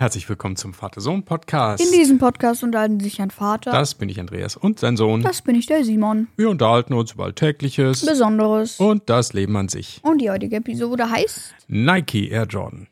Herzlich 0.00 0.26
willkommen 0.30 0.56
zum 0.56 0.72
Vater-Sohn-Podcast. 0.72 1.84
In 1.84 1.92
diesem 1.92 2.16
Podcast 2.16 2.64
unterhalten 2.64 3.00
sich 3.00 3.20
ein 3.20 3.30
Vater. 3.30 3.70
Das 3.70 3.94
bin 3.94 4.08
ich 4.08 4.18
Andreas 4.18 4.56
und 4.56 4.80
sein 4.80 4.96
Sohn. 4.96 5.20
Das 5.20 5.42
bin 5.42 5.54
ich, 5.54 5.66
der 5.66 5.84
Simon. 5.84 6.26
Wir 6.38 6.48
unterhalten 6.48 6.94
uns 6.94 7.12
über 7.12 7.24
Alltägliches 7.24 8.06
Besonderes. 8.06 8.80
und 8.80 9.10
das 9.10 9.34
Leben 9.34 9.54
an 9.58 9.68
sich. 9.68 10.00
Und 10.02 10.22
die 10.22 10.30
heutige 10.30 10.56
Episode 10.56 11.10
heißt 11.10 11.54
Nike 11.68 12.30
Air 12.30 12.46
Jordan. 12.46 12.88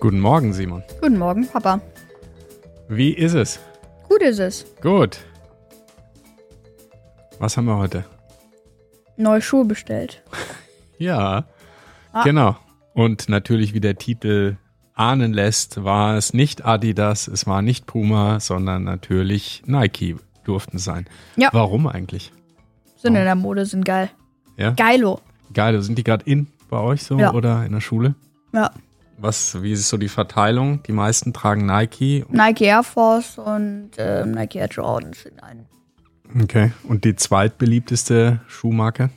Guten 0.00 0.20
Morgen, 0.20 0.52
Simon. 0.52 0.82
Guten 1.00 1.18
Morgen, 1.18 1.46
Papa. 1.46 1.80
Wie 2.88 3.10
ist 3.12 3.34
es? 3.34 3.60
Gut 4.08 4.22
ist 4.22 4.38
es. 4.38 4.64
Gut. 4.82 5.18
Was 7.38 7.56
haben 7.56 7.66
wir 7.66 7.76
heute? 7.76 8.04
Neue 9.16 9.42
Schuhe 9.42 9.64
bestellt. 9.64 10.22
Ja, 10.98 11.44
Ah. 12.12 12.24
genau. 12.24 12.56
Und 12.92 13.30
natürlich, 13.30 13.72
wie 13.72 13.80
der 13.80 13.96
Titel 13.96 14.58
ahnen 14.92 15.32
lässt, 15.32 15.82
war 15.82 16.14
es 16.18 16.34
nicht 16.34 16.66
Adidas, 16.66 17.26
es 17.26 17.46
war 17.46 17.62
nicht 17.62 17.86
Puma, 17.86 18.38
sondern 18.38 18.84
natürlich 18.84 19.62
Nike 19.64 20.16
durften 20.44 20.76
es 20.76 20.84
sein. 20.84 21.06
Ja. 21.36 21.48
Warum 21.52 21.86
eigentlich? 21.86 22.32
Sind 22.96 23.14
in 23.16 23.24
der 23.24 23.34
Mode, 23.34 23.64
sind 23.64 23.86
geil. 23.86 24.10
Ja? 24.58 24.72
Geilo. 24.72 25.20
Geil, 25.54 25.80
sind 25.80 25.96
die 25.96 26.04
gerade 26.04 26.26
in 26.30 26.48
bei 26.68 26.78
euch 26.80 27.02
so 27.02 27.18
Ja. 27.18 27.32
oder 27.32 27.64
in 27.64 27.72
der 27.72 27.80
Schule? 27.80 28.14
Ja. 28.52 28.70
Was, 29.22 29.62
wie 29.62 29.72
ist 29.72 29.88
so 29.90 29.98
die 29.98 30.08
Verteilung? 30.08 30.82
Die 30.84 30.92
meisten 30.92 31.34
tragen 31.34 31.66
Nike. 31.66 32.24
Nike 32.30 32.64
Air 32.64 32.82
Force 32.82 33.36
und 33.36 33.90
äh, 33.98 34.24
Nike 34.24 34.56
Air 34.56 34.68
Jordan 34.68 35.12
sind 35.12 35.42
ein. 35.42 35.66
Okay. 36.42 36.72
Und 36.84 37.04
die 37.04 37.14
zweitbeliebteste 37.16 38.40
Schuhmarke? 38.48 39.10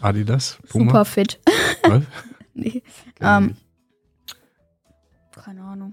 Adidas? 0.00 0.58
Puma? 0.68 0.92
Super 0.92 1.04
fit. 1.04 1.40
Was? 1.82 2.04
nee. 2.54 2.82
Ähm. 3.20 3.56
Keine 5.32 5.62
Ahnung. 5.62 5.92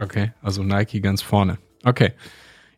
Okay, 0.00 0.32
also 0.42 0.62
Nike 0.62 1.00
ganz 1.00 1.22
vorne. 1.22 1.58
Okay. 1.82 2.12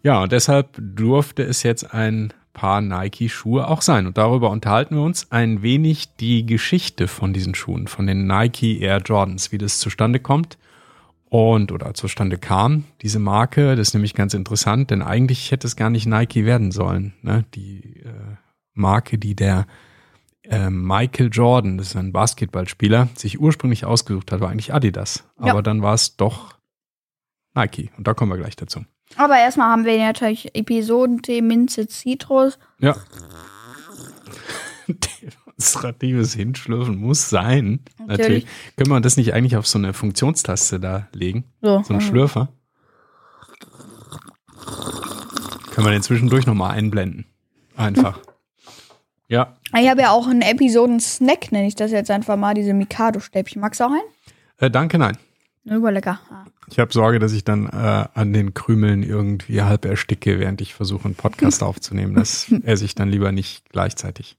Ja, 0.03 0.23
und 0.23 0.33
deshalb 0.33 0.79
durfte 0.79 1.43
es 1.43 1.63
jetzt 1.65 1.93
ein 1.93 2.33
paar 2.59 2.81
Nike-Schuhe 2.81 3.69
auch 3.69 3.83
sein. 3.83 4.09
Und 4.09 4.19
darüber 4.19 4.51
unterhalten 4.51 4.97
wir 4.97 5.03
uns 5.03 5.31
ein 5.31 5.62
wenig 5.62 6.17
die 6.17 6.45
Geschichte 6.45 7.06
von 7.06 7.33
diesen 7.33 7.55
Schuhen, 7.55 7.87
von 7.87 8.09
den 8.09 8.27
Nike 8.27 8.81
Air 8.81 8.98
Jordans, 8.98 9.53
wie 9.53 9.59
das 9.59 9.78
zustande 9.78 10.19
kommt 10.19 10.59
und 11.31 11.70
oder 11.70 11.95
zustande 11.95 12.36
kam, 12.36 12.83
diese 13.01 13.20
Marke. 13.20 13.77
Das 13.77 13.89
ist 13.89 13.95
nämlich 13.95 14.14
ganz 14.14 14.34
interessant, 14.34 14.91
denn 14.91 15.03
eigentlich 15.03 15.53
hätte 15.53 15.69
es 15.69 15.77
gar 15.77 15.89
nicht 15.89 16.06
Nike 16.06 16.45
werden 16.45 16.73
sollen. 16.73 17.14
Ne? 17.23 17.45
Die 17.55 18.01
äh, 18.01 18.36
Marke, 18.75 19.19
die 19.19 19.36
der 19.36 19.69
äh, 20.42 20.69
Michael 20.69 21.31
Jordan, 21.31 21.79
das 21.79 21.91
ist 21.91 21.97
ein 21.97 22.12
Basketballspieler, 22.12 23.09
sich 23.14 23.39
ursprünglich 23.39 23.84
ausgesucht 23.84 24.33
hat, 24.33 24.41
war 24.41 24.51
eigentlich 24.51 24.75
Adidas. 24.75 25.25
Ja. 25.41 25.53
Aber 25.53 25.62
dann 25.62 25.81
war 25.81 25.95
es 25.95 26.17
doch 26.17 26.56
Nike. 27.55 27.92
Und 27.97 28.09
da 28.09 28.14
kommen 28.14 28.33
wir 28.33 28.39
gleich 28.39 28.56
dazu. 28.56 28.84
Aber 29.17 29.37
erstmal 29.37 29.70
haben 29.70 29.84
wir 29.84 29.98
natürlich 29.98 30.55
Episodentee 30.55 31.42
Minze 31.42 31.89
Zitrus. 31.89 32.59
Ja. 32.78 32.97
Demonstratives 34.89 36.34
Hinschlürfen 36.34 36.97
muss 36.97 37.29
sein. 37.29 37.81
Natürlich. 37.98 38.08
Natürlich. 38.08 38.46
Können 38.77 38.91
wir 38.91 39.01
das 39.01 39.17
nicht 39.17 39.35
eigentlich 39.35 39.57
auf 39.57 39.67
so 39.67 39.79
eine 39.79 39.92
Funktionstaste 39.92 40.79
da 40.79 41.08
legen? 41.13 41.45
So. 41.61 41.83
So 41.83 41.95
ein 41.95 42.01
Schlürfer? 42.01 42.48
Können 45.73 45.86
wir 45.86 45.92
den 45.92 46.02
zwischendurch 46.02 46.46
nochmal 46.46 46.77
einblenden. 46.77 47.27
Einfach. 47.77 48.19
Ja. 49.30 49.58
Ich 49.79 49.90
habe 49.90 50.01
ja 50.01 50.11
auch 50.11 50.27
einen 50.27 50.40
Episoden-Snack, 50.40 51.52
nenne 51.52 51.67
ich 51.67 51.75
das 51.75 51.90
jetzt 51.90 52.11
einfach 52.11 52.39
mal, 52.39 52.55
diese 52.55 52.73
Mikado-Stäbchen. 52.73 53.61
Magst 53.61 53.79
du 53.79 53.85
auch 53.85 53.90
einen? 53.90 54.01
Äh, 54.57 54.70
danke, 54.70 54.96
nein. 54.96 55.19
Über 55.70 55.92
lecker. 55.92 56.20
Ah. 56.30 56.45
Ich 56.70 56.79
habe 56.79 56.92
Sorge, 56.92 57.18
dass 57.18 57.33
ich 57.33 57.45
dann 57.45 57.67
äh, 57.67 58.08
an 58.14 58.33
den 58.33 58.55
Krümeln 58.55 59.02
irgendwie 59.02 59.62
halb 59.62 59.84
ersticke, 59.84 60.39
während 60.39 60.61
ich 60.61 60.74
versuche, 60.74 61.06
einen 61.06 61.14
Podcast 61.14 61.62
aufzunehmen. 61.64 62.14
Das 62.14 62.51
esse 62.62 62.84
ich 62.84 62.95
dann 62.95 63.08
lieber 63.08 63.33
nicht 63.33 63.68
gleichzeitig. 63.70 64.36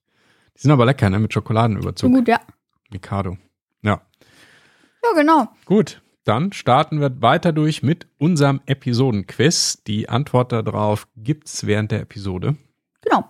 Die 0.56 0.62
sind 0.62 0.72
aber 0.72 0.85
lecker, 0.85 1.09
ne? 1.09 1.19
Mit 1.19 1.34
Schokoladenüberzug. 1.34 2.12
gut, 2.13 2.28
ja. 2.28 2.39
Mikado. 2.91 3.38
Ja. 3.81 4.01
Ja, 5.03 5.13
genau. 5.16 5.47
Gut, 5.66 6.01
dann 6.25 6.51
starten 6.51 7.00
wir 7.00 7.22
weiter 7.22 7.53
durch 7.53 7.81
mit 7.81 8.07
unserem 8.18 8.62
Episodenquiz. 8.66 9.84
Die 9.88 10.09
Antwort 10.09 10.51
darauf 10.51 11.07
gibt's 11.16 11.66
während 11.66 11.91
der 11.91 12.01
Episode. 12.01 12.56
Genau. 13.01 13.25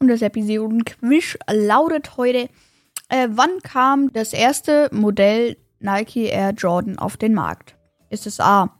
Und 0.00 0.08
das 0.08 0.22
Episodenquiz 0.22 1.38
lautet 1.50 2.16
heute, 2.16 2.48
äh, 3.08 3.28
wann 3.30 3.60
kam 3.62 4.12
das 4.12 4.32
erste 4.32 4.88
Modell 4.92 5.56
Nike 5.80 6.26
Air 6.26 6.52
Jordan 6.52 6.98
auf 6.98 7.16
den 7.16 7.34
Markt? 7.34 7.74
Ist 8.10 8.26
es 8.26 8.38
A 8.38 8.76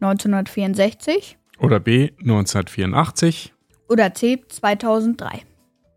1964 0.00 1.38
Oder 1.58 1.78
B 1.78 2.10
1984. 2.18 3.52
oder 3.88 4.12
C 4.14 4.42
2003? 4.48 5.42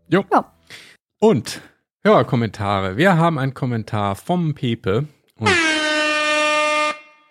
Jo. 0.08 0.24
Ja. 0.32 0.52
Und 1.18 1.60
Hörerkommentare. 2.04 2.96
Wir 2.96 3.16
haben 3.16 3.38
einen 3.38 3.54
Kommentar 3.54 4.14
vom 4.14 4.54
Pepe. 4.54 5.08
Und 5.36 5.50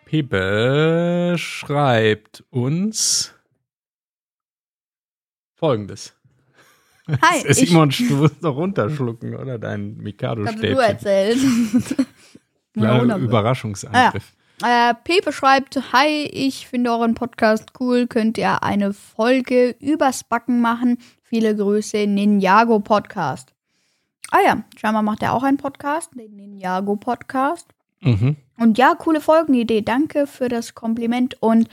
Pepe 0.04 1.36
schreibt 1.38 2.44
uns 2.50 3.34
folgendes. 5.54 6.14
Hi, 7.08 7.46
ich 7.48 7.70
Simon, 7.70 7.90
du 7.92 8.16
musst 8.16 8.44
doch 8.44 8.56
runterschlucken, 8.58 9.36
oder? 9.36 9.60
Dein 9.60 9.92
habe 9.92 9.98
du 9.98 10.02
Mikado-Stäbchen. 10.04 11.84
Kleiner. 12.76 13.18
Überraschungsangriff. 13.18 14.34
Äh, 14.64 14.94
Pepe 15.04 15.34
schreibt, 15.34 15.76
hi, 15.92 16.24
ich 16.32 16.68
finde 16.68 16.92
euren 16.92 17.14
Podcast 17.14 17.74
cool. 17.80 18.08
Könnt 18.08 18.38
ihr 18.38 18.64
eine 18.64 18.94
Folge 18.94 19.76
übers 19.80 20.24
Backen 20.24 20.62
machen? 20.62 20.98
Viele 21.24 21.56
Grüße, 21.56 22.08
Ninjago 22.08 22.80
Podcast. 22.80 23.54
Ah 24.32 24.40
ja, 24.46 24.64
scheinbar 24.78 25.04
macht 25.04 25.22
er 25.22 25.34
auch 25.34 25.44
einen 25.44 25.58
Podcast, 25.58 26.12
den 26.16 26.36
Ninjago 26.36 26.96
Podcast. 26.96 27.68
Mhm. 28.02 28.38
Und 28.58 28.78
ja, 28.78 28.96
coole 28.96 29.20
Folgenidee. 29.20 29.82
Danke 29.82 30.26
für 30.26 30.48
das 30.48 30.74
Kompliment 30.74 31.42
und 31.42 31.68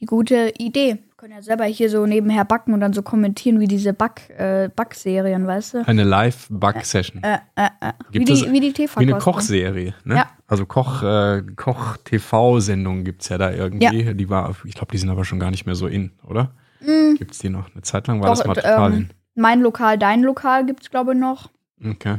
die 0.00 0.06
gute 0.06 0.52
Idee. 0.58 0.98
Können 1.18 1.32
ja 1.32 1.42
selber 1.42 1.64
hier 1.64 1.90
so 1.90 2.06
nebenher 2.06 2.44
backen 2.44 2.72
und 2.74 2.78
dann 2.80 2.92
so 2.92 3.02
kommentieren 3.02 3.58
wie 3.58 3.66
diese 3.66 3.92
Back, 3.92 4.30
äh, 4.38 4.70
Backserien, 4.74 5.48
weißt 5.48 5.74
du? 5.74 5.88
Eine 5.88 6.04
Live-Bug-Session. 6.04 7.24
Äh, 7.24 7.38
äh, 7.56 7.66
äh. 7.80 7.92
Wie, 8.10 8.18
Gibt 8.20 8.30
es 8.30 8.44
die, 8.44 8.52
wie 8.52 8.60
die 8.60 8.72
tv 8.72 9.00
Wie 9.00 9.04
eine 9.12 9.18
Kochserie, 9.18 9.94
ne? 10.04 10.14
Ja. 10.14 10.30
Also 10.46 10.64
Koch, 10.64 11.02
äh, 11.02 11.42
Koch-TV-Sendung 11.56 13.02
gibt's 13.02 13.28
ja 13.30 13.36
da 13.38 13.50
irgendwie. 13.50 14.14
Die 14.14 14.30
war, 14.30 14.54
ich 14.64 14.74
glaube, 14.74 14.92
die 14.92 14.98
sind 14.98 15.10
aber 15.10 15.24
schon 15.24 15.40
gar 15.40 15.50
nicht 15.50 15.66
mehr 15.66 15.74
so 15.74 15.88
in, 15.88 16.12
oder? 16.24 16.52
Gibt's 16.80 17.40
die 17.40 17.48
noch? 17.48 17.68
Eine 17.72 17.82
Zeit 17.82 18.06
lang 18.06 18.20
war 18.20 18.28
Doch, 18.28 18.36
das 18.38 18.46
mal 18.46 18.54
d- 18.54 18.60
total 18.60 18.92
ähm, 18.92 19.10
Mein 19.34 19.60
Lokal, 19.60 19.98
dein 19.98 20.22
Lokal 20.22 20.66
gibt's 20.66 20.88
glaube 20.88 21.14
ich 21.14 21.18
noch. 21.18 21.50
in. 21.80 21.90
Okay. 21.90 22.18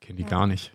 Ich 0.00 0.06
kenne 0.08 0.16
die 0.16 0.24
gar 0.24 0.48
nicht. 0.48 0.72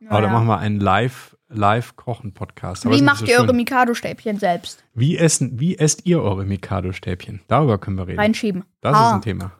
Ja, 0.00 0.10
Aber 0.10 0.20
da 0.20 0.26
ja. 0.26 0.32
machen 0.34 0.46
wir 0.48 0.58
einen 0.58 0.80
Live, 0.80 1.33
Live-Kochen-Podcast. 1.54 2.88
Wie 2.90 3.02
macht 3.02 3.20
so 3.20 3.24
ihr 3.26 3.36
schön. 3.36 3.44
eure 3.44 3.54
Mikado-Stäbchen 3.54 4.38
selbst? 4.38 4.84
Wie 4.94 5.16
essen, 5.16 5.58
wie 5.60 5.76
esst 5.78 6.06
ihr 6.06 6.22
eure 6.22 6.44
Mikado-Stäbchen? 6.44 7.40
Darüber 7.48 7.78
können 7.78 7.96
wir 7.96 8.06
reden. 8.06 8.18
Reinschieben. 8.20 8.64
Das 8.80 8.96
Ah. 8.96 9.08
ist 9.08 9.14
ein 9.14 9.22
Thema. 9.22 9.52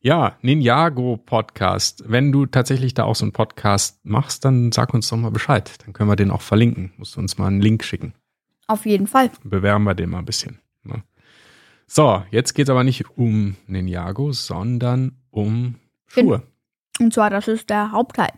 Ja, 0.00 0.36
Ninjago 0.42 1.16
Podcast. 1.16 2.04
Wenn 2.06 2.30
du 2.30 2.44
tatsächlich 2.46 2.92
da 2.92 3.04
auch 3.04 3.14
so 3.16 3.24
einen 3.24 3.32
Podcast 3.32 4.04
machst, 4.04 4.44
dann 4.44 4.70
sag 4.70 4.92
uns 4.92 5.08
doch 5.08 5.16
mal 5.16 5.30
Bescheid. 5.30 5.72
Dann 5.84 5.94
können 5.94 6.10
wir 6.10 6.16
den 6.16 6.30
auch 6.30 6.42
verlinken. 6.42 6.92
Musst 6.98 7.16
du 7.16 7.20
uns 7.20 7.38
mal 7.38 7.46
einen 7.46 7.62
Link 7.62 7.84
schicken. 7.84 8.12
Auf 8.66 8.84
jeden 8.84 9.06
Fall. 9.06 9.30
Bewerben 9.44 9.84
wir 9.84 9.94
den 9.94 10.10
mal 10.10 10.18
ein 10.18 10.24
bisschen. 10.26 10.58
Ne? 10.82 11.02
So, 11.86 12.22
jetzt 12.30 12.52
geht's 12.54 12.68
aber 12.70 12.84
nicht 12.84 13.16
um 13.16 13.56
Ninjago, 13.66 14.32
sondern 14.32 15.16
um 15.30 15.76
Schuhe. 16.06 16.42
Und 17.00 17.12
zwar, 17.14 17.30
das 17.30 17.48
ist 17.48 17.70
der 17.70 17.90
Hauptteil. 17.92 18.30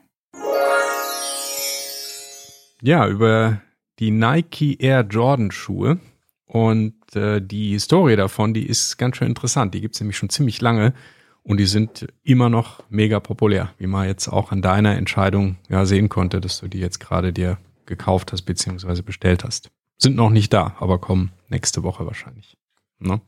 Ja, 2.87 3.09
über 3.09 3.63
die 3.99 4.13
Nike 4.13 4.77
Air 4.79 5.01
Jordan 5.01 5.51
Schuhe. 5.51 5.99
Und 6.47 6.95
äh, 7.17 7.43
die 7.43 7.73
Historie 7.73 8.15
davon, 8.15 8.55
die 8.55 8.65
ist 8.65 8.97
ganz 8.97 9.17
schön 9.17 9.27
interessant. 9.27 9.75
Die 9.75 9.81
gibt's 9.81 9.99
nämlich 9.99 10.17
schon 10.17 10.29
ziemlich 10.29 10.61
lange 10.61 10.95
und 11.43 11.57
die 11.57 11.67
sind 11.67 12.07
immer 12.23 12.49
noch 12.49 12.85
mega 12.89 13.19
populär, 13.19 13.73
wie 13.79 13.89
man 13.89 14.07
jetzt 14.07 14.29
auch 14.29 14.53
an 14.53 14.63
deiner 14.63 14.95
Entscheidung 14.95 15.57
ja 15.69 15.85
sehen 15.85 16.09
konnte, 16.09 16.41
dass 16.41 16.61
du 16.61 16.69
die 16.69 16.79
jetzt 16.79 17.01
gerade 17.01 17.33
dir 17.33 17.59
gekauft 17.87 18.31
hast 18.31 18.43
beziehungsweise 18.43 19.03
bestellt 19.03 19.43
hast. 19.43 19.73
Sind 19.99 20.15
noch 20.15 20.31
nicht 20.31 20.53
da, 20.53 20.77
aber 20.79 21.01
kommen 21.01 21.33
nächste 21.49 21.83
Woche 21.83 22.07
wahrscheinlich. 22.07 22.57
Ne? 23.01 23.21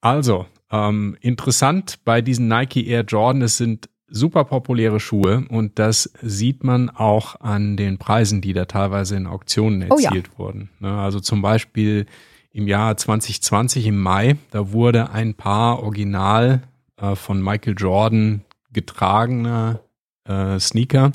Also, 0.00 0.46
ähm, 0.72 1.16
interessant 1.20 2.00
bei 2.04 2.20
diesen 2.20 2.48
Nike 2.48 2.88
Air 2.88 3.04
Jordan, 3.04 3.42
es 3.42 3.58
sind 3.58 3.88
super 4.10 4.44
populäre 4.44 5.00
Schuhe 5.00 5.44
und 5.50 5.78
das 5.78 6.10
sieht 6.22 6.64
man 6.64 6.88
auch 6.90 7.40
an 7.40 7.76
den 7.76 7.98
Preisen, 7.98 8.40
die 8.40 8.52
da 8.52 8.64
teilweise 8.64 9.16
in 9.16 9.26
Auktionen 9.26 9.82
erzielt 9.82 10.28
Oh 10.28 10.32
ja. 10.32 10.38
wurden. 10.38 10.70
Ne, 10.80 10.90
Also 10.98 11.20
zum 11.20 11.42
Beispiel 11.42 12.06
im 12.52 12.66
Jahr 12.66 12.96
2020 12.96 13.86
im 13.86 13.98
Mai, 14.00 14.36
da 14.50 14.72
wurde 14.72 15.10
ein 15.10 15.34
Paar 15.34 15.82
original 15.82 16.62
äh, 16.96 17.14
von 17.14 17.42
Michael 17.42 17.74
Jordan 17.76 18.42
getragener 18.72 19.80
äh, 20.24 20.58
Sneaker, 20.58 21.12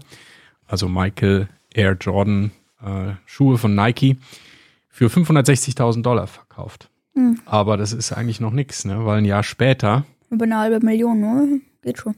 also 0.67 0.87
Michael 0.87 1.47
Air 1.73 1.97
Jordan 1.99 2.51
äh, 2.83 3.13
Schuhe 3.25 3.57
von 3.57 3.75
Nike, 3.75 4.17
für 4.89 5.07
560.000 5.07 6.03
Dollar 6.03 6.27
verkauft. 6.27 6.89
Hm. 7.15 7.39
Aber 7.45 7.77
das 7.77 7.93
ist 7.93 8.11
eigentlich 8.11 8.39
noch 8.39 8.51
nichts, 8.51 8.85
ne? 8.85 9.05
weil 9.05 9.17
ein 9.19 9.25
Jahr 9.25 9.43
später, 9.43 10.05
Über 10.29 10.45
eine 10.45 10.57
halbe 10.57 10.85
Million, 10.85 11.19
ne? 11.19 11.61
Geht 11.81 11.97
schon. 11.99 12.15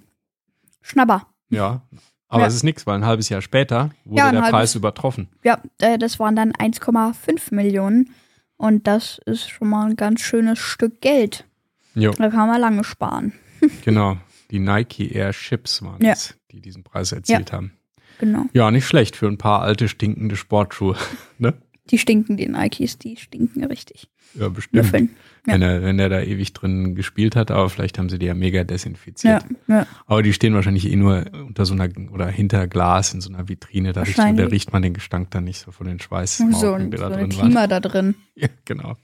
Schnapper. 0.86 1.28
ja, 1.50 1.82
aber 2.28 2.42
Ja. 2.42 2.48
es 2.48 2.56
ist 2.56 2.64
nichts, 2.64 2.86
weil 2.88 2.96
ein 2.96 3.06
halbes 3.06 3.30
Jahr 3.30 3.42
später 3.42 3.92
wurde 4.04 4.20
Ja, 4.20 4.32
der 4.32 4.42
halbes- 4.42 4.52
Preis 4.52 4.76
übertroffen. 4.76 5.30
Ja, 5.44 5.62
äh, 5.80 5.98
das 5.98 6.20
waren 6.20 6.36
dann 6.36 6.52
1,5 6.54 7.52
Millionen. 7.54 8.12
Und 8.58 8.88
das 8.88 9.20
ist 9.26 9.50
schon 9.50 9.70
mal 9.70 9.86
ein 9.90 9.96
ganz 9.98 10.22
schönes 10.22 10.60
Stück 10.60 11.02
Geld. 11.02 11.46
Jo, 11.94 12.12
Da 12.12 12.30
kann 12.30 12.48
man 12.48 12.60
lange 12.62 12.84
sparen. 12.86 13.34
genau. 13.86 14.18
Die 14.52 14.60
Nike 14.60 15.12
Air 15.14 15.32
Chips 15.32 15.82
waren 15.82 16.02
Ja. 16.04 16.14
es, 16.14 16.36
die 16.52 16.62
diesen 16.62 16.84
Preis 16.84 17.12
erzielt 17.12 17.52
haben. 17.52 17.74
Genau. 18.20 18.46
Ja, 18.54 18.72
nicht 18.72 18.86
schlecht 18.88 19.16
für 19.18 19.28
ein 19.28 19.38
paar 19.38 19.62
alte, 19.62 19.88
stinkende 19.90 20.36
Sportschuhe. 20.38 20.96
ne? 21.38 21.54
Die 21.92 21.98
stinken, 21.98 22.38
die 22.38 22.48
Nikes, 22.48 22.98
die 22.98 23.16
stinken 23.16 23.64
richtig. 23.66 24.10
Ja, 24.34 24.50
bestimmt. 24.50 24.92
Ja. 24.94 25.08
Wenn, 25.46 25.62
er, 25.62 25.84
wenn 25.84 26.00
er 26.00 26.10
da 26.10 26.22
ewig 26.22 26.54
drin 26.54 26.96
gespielt 26.96 27.36
hat, 27.36 27.52
aber 27.52 27.70
vielleicht 27.70 28.00
haben 28.00 28.10
sie 28.10 28.18
die 28.18 28.26
ja 28.26 28.34
mega 28.34 28.64
desinfiziert. 28.64 29.46
Ja, 29.68 29.76
ja. 29.76 29.88
Aber 30.08 30.24
die 30.24 30.34
stehen 30.34 30.56
wahrscheinlich 30.56 30.92
eh 30.92 30.96
nur 30.96 31.26
unter 31.34 31.66
so 31.66 31.76
einer 31.76 31.90
oder 32.12 32.28
hinter 32.28 32.68
Glas 32.68 33.14
in 33.14 33.22
so 33.22 33.30
einer 33.30 33.48
Vitrine. 33.48 33.94
Da 33.94 34.02
riecht, 34.02 34.18
da 34.18 34.46
riecht 34.46 34.74
man 34.74 34.82
den 34.82 34.94
Gestank 34.94 35.30
dann 35.32 35.44
nicht 35.44 35.60
so 35.60 35.72
von 35.72 35.86
den 35.86 36.00
So, 36.00 36.48
die 36.48 36.54
so 36.54 36.76
da 36.76 36.78
ein 36.78 36.92
waren. 36.92 37.30
Klima 37.30 37.68
da 37.68 37.80
drin. 37.80 38.16
Ja, 38.36 38.50
genau. 38.66 38.98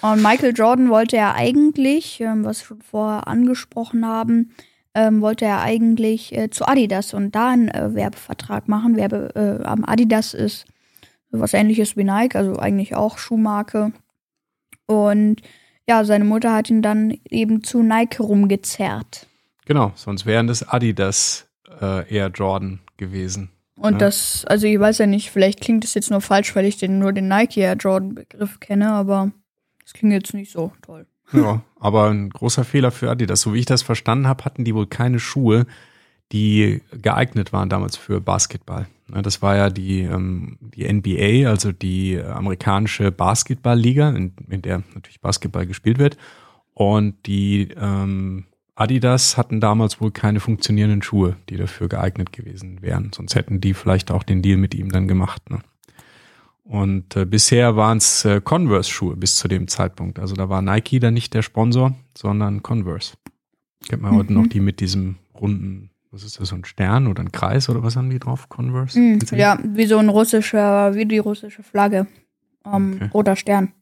Und 0.00 0.22
Michael 0.22 0.54
Jordan 0.54 0.88
wollte 0.90 1.16
ja 1.16 1.34
eigentlich, 1.34 2.20
ähm, 2.20 2.44
was 2.44 2.60
wir 2.60 2.66
schon 2.66 2.82
vorher 2.82 3.28
angesprochen 3.28 4.06
haben, 4.06 4.52
ähm, 4.94 5.20
wollte 5.20 5.44
er 5.44 5.62
eigentlich 5.62 6.36
äh, 6.36 6.50
zu 6.50 6.66
Adidas 6.66 7.14
und 7.14 7.34
da 7.34 7.50
einen 7.50 7.68
äh, 7.68 7.94
Werbevertrag 7.94 8.68
machen. 8.68 8.96
Werbe, 8.96 9.30
äh, 9.34 9.64
am 9.64 9.84
Adidas 9.84 10.34
ist 10.34 10.66
was 11.40 11.54
ähnliches 11.54 11.96
wie 11.96 12.04
Nike, 12.04 12.36
also 12.36 12.58
eigentlich 12.58 12.94
auch 12.94 13.18
Schuhmarke. 13.18 13.92
Und 14.86 15.42
ja, 15.88 16.04
seine 16.04 16.24
Mutter 16.24 16.54
hat 16.54 16.70
ihn 16.70 16.82
dann 16.82 17.18
eben 17.28 17.64
zu 17.64 17.82
Nike 17.82 18.20
rumgezerrt. 18.22 19.26
Genau, 19.64 19.92
sonst 19.94 20.26
wären 20.26 20.46
das 20.46 20.68
Adidas 20.68 21.48
äh, 21.80 22.14
Air 22.14 22.28
Jordan 22.28 22.80
gewesen. 22.96 23.50
Und 23.76 23.94
Ja. 23.94 23.98
das, 23.98 24.44
also 24.44 24.66
ich 24.66 24.78
weiß 24.78 24.98
ja 24.98 25.06
nicht, 25.06 25.30
vielleicht 25.30 25.60
klingt 25.60 25.84
das 25.84 25.94
jetzt 25.94 26.10
nur 26.10 26.20
falsch, 26.20 26.54
weil 26.54 26.66
ich 26.66 26.76
den, 26.76 26.98
nur 26.98 27.12
den 27.12 27.28
Nike 27.28 27.60
Air 27.60 27.76
Jordan 27.76 28.14
Begriff 28.14 28.60
kenne, 28.60 28.92
aber 28.92 29.32
das 29.82 29.92
klingt 29.94 30.12
jetzt 30.12 30.34
nicht 30.34 30.52
so 30.52 30.72
toll. 30.82 31.06
Ja, 31.32 31.62
aber 31.80 32.10
ein 32.10 32.28
großer 32.28 32.64
Fehler 32.64 32.90
für 32.90 33.10
Adidas. 33.10 33.40
So 33.40 33.54
wie 33.54 33.60
ich 33.60 33.64
das 33.66 33.82
verstanden 33.82 34.26
habe, 34.28 34.44
hatten 34.44 34.64
die 34.64 34.74
wohl 34.74 34.86
keine 34.86 35.18
Schuhe, 35.18 35.66
die 36.30 36.82
geeignet 36.92 37.52
waren 37.52 37.68
damals 37.70 37.96
für 37.96 38.20
Basketball. 38.20 38.86
Ne, 39.12 39.22
Das 39.22 39.42
war 39.42 39.56
ja 39.56 39.70
die, 39.70 40.00
ähm, 40.00 40.58
die 40.60 40.90
NBA, 40.92 41.48
also 41.48 41.72
die 41.72 42.14
äh, 42.14 42.24
amerikanische 42.26 43.12
Basketballliga, 43.12 44.10
in, 44.10 44.32
in 44.48 44.62
der 44.62 44.82
natürlich 44.94 45.20
Basketball 45.20 45.66
gespielt 45.66 45.98
wird. 45.98 46.16
Und 46.74 47.26
die 47.26 47.68
ähm, 47.76 48.44
Adidas 48.74 49.36
hatten 49.36 49.60
damals 49.60 50.00
wohl 50.00 50.10
keine 50.10 50.40
funktionierenden 50.40 51.02
Schuhe, 51.02 51.36
die 51.50 51.56
dafür 51.56 51.88
geeignet 51.88 52.32
gewesen 52.32 52.80
wären. 52.80 53.10
Sonst 53.14 53.34
hätten 53.34 53.60
die 53.60 53.74
vielleicht 53.74 54.10
auch 54.10 54.22
den 54.22 54.40
Deal 54.40 54.56
mit 54.56 54.74
ihm 54.74 54.90
dann 54.90 55.06
gemacht. 55.08 55.50
Ne? 55.50 55.60
Und 56.64 57.14
äh, 57.16 57.26
bisher 57.26 57.76
waren 57.76 57.98
es 57.98 58.24
äh, 58.24 58.40
Converse-Schuhe 58.40 59.16
bis 59.16 59.36
zu 59.36 59.48
dem 59.48 59.68
Zeitpunkt. 59.68 60.18
Also 60.18 60.34
da 60.36 60.48
war 60.48 60.62
Nike 60.62 61.00
dann 61.00 61.12
nicht 61.14 61.34
der 61.34 61.42
Sponsor, 61.42 61.94
sondern 62.16 62.62
Converse. 62.62 63.14
Kennt 63.88 64.00
man 64.02 64.14
heute 64.14 64.32
Mhm. 64.32 64.40
noch 64.40 64.46
die 64.46 64.60
mit 64.60 64.80
diesem 64.80 65.16
runden, 65.34 65.90
was 66.12 66.22
ist 66.24 66.38
das, 66.38 66.50
so 66.50 66.56
ein 66.56 66.64
Stern 66.64 67.06
oder 67.06 67.22
ein 67.22 67.32
Kreis 67.32 67.68
oder 67.68 67.82
was 67.82 67.96
haben 67.96 68.10
die 68.10 68.18
drauf? 68.18 68.48
Converse? 68.48 68.98
Mhm, 68.98 69.20
ja, 69.32 69.58
wie 69.64 69.86
so 69.86 69.98
ein 69.98 70.08
russischer, 70.10 70.94
wie 70.94 71.06
die 71.06 71.18
russische 71.18 71.62
Flagge. 71.62 72.06
Ähm, 72.64 72.94
Okay. 72.96 73.10
Roter 73.12 73.36
Stern. 73.36 73.72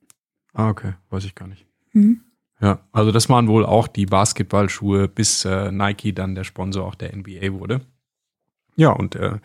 Ah, 0.54 0.68
okay, 0.70 0.94
weiß 1.10 1.24
ich 1.24 1.34
gar 1.34 1.48
nicht. 1.48 1.66
Mhm. 1.92 2.22
Ja, 2.60 2.80
also 2.92 3.10
das 3.10 3.28
waren 3.28 3.48
wohl 3.48 3.64
auch 3.66 3.88
die 3.88 4.06
Basketballschuhe, 4.06 5.08
bis 5.08 5.44
äh, 5.44 5.72
Nike 5.72 6.12
dann 6.12 6.34
der 6.34 6.44
Sponsor 6.44 6.86
auch 6.86 6.94
der 6.94 7.14
NBA 7.16 7.52
wurde. 7.52 7.80
Ja, 8.76 8.90
und 8.90 9.16
äh, 9.16 9.38